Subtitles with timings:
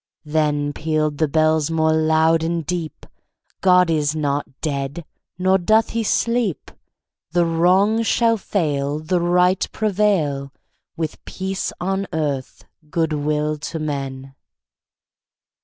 [0.25, 3.05] Then pealed the bells more loud and deep:
[3.61, 5.05] "God is not dead;
[5.37, 6.71] nor doth he sleep!
[7.33, 10.51] The Wrong shall fail, The Right prevail,
[10.97, 14.33] With peace on earth, good will to men!"